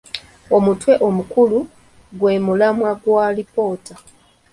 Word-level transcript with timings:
Omutwe 0.55 0.93
omukulu, 1.07 1.59
gwe 2.19 2.33
mulamwa 2.45 2.91
gw'alipoota. 3.01 3.95